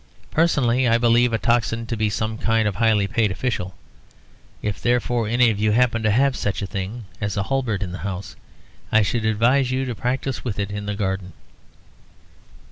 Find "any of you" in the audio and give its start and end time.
5.27-5.73